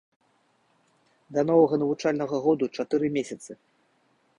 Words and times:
Да 1.37 1.41
новага 1.51 1.75
навучальнага 1.83 2.35
году 2.49 2.65
чатыры 2.79 3.07
месяцы! 3.21 3.51